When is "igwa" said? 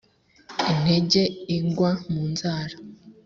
1.57-1.91